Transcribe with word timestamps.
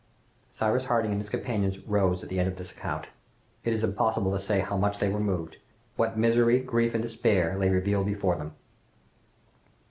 Cyrus 0.49 0.85
Harding 0.85 1.11
and 1.11 1.21
his 1.21 1.29
companions 1.29 1.77
rose 1.83 2.23
at 2.23 2.29
the 2.29 2.39
end 2.39 2.47
of 2.47 2.55
this 2.57 2.71
account. 2.71 3.05
It 3.63 3.71
is 3.71 3.83
impossible 3.83 4.31
to 4.31 4.39
say 4.39 4.61
how 4.61 4.75
much 4.75 4.97
they 4.97 5.09
were 5.09 5.19
moved! 5.19 5.57
What 5.95 6.17
misery, 6.17 6.59
grief, 6.59 6.95
and 6.95 7.03
despair 7.03 7.55
lay 7.55 7.69
revealed 7.69 8.07
before 8.07 8.35
them! 8.35 8.55